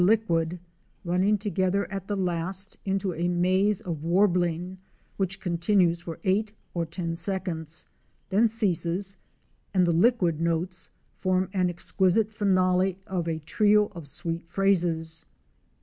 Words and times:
liquid, 0.03 0.59
running 1.05 1.37
together 1.37 1.85
at 1.91 2.07
the 2.07 2.15
last 2.17 2.75
into 2.85 3.13
a 3.13 3.27
maze 3.27 3.81
of 3.81 4.01
warbling 4.03 4.79
which 5.17 5.39
continues 5.39 6.01
for 6.01 6.17
eight 6.23 6.51
or 6.73 6.87
ten 6.87 7.15
seconds— 7.15 7.85
then 8.31 8.47
ceases, 8.47 9.15
and 9.75 9.85
the 9.85 9.91
liquid 9.91 10.41
notes 10.41 10.89
form 11.19 11.47
an 11.53 11.69
exquisite 11.69 12.31
finale 12.31 12.97
of 13.05 13.27
a 13.27 13.37
trio 13.37 13.89
of 13.93 14.07
sweet 14.07 14.49
phrases. 14.49 15.27